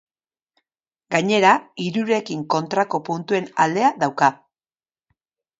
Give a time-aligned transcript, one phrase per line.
[1.15, 1.51] Gainera,
[1.83, 4.35] hirurekin kontrako puntuen aldea dauka.